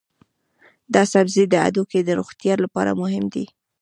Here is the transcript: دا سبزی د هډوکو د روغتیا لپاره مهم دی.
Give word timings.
دا 0.93 1.03
سبزی 1.13 1.43
د 1.49 1.53
هډوکو 1.63 1.99
د 2.03 2.09
روغتیا 2.19 2.53
لپاره 2.63 2.91
مهم 3.01 3.25
دی. 3.33 3.45